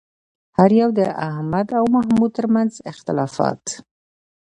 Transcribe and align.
هر 0.57 0.71
یو 0.81 0.89
د 0.99 1.01
احمد 1.29 1.67
او 1.77 1.83
محمود 1.95 2.31
ترمنځ 2.37 2.71
اختلافات 2.91 3.63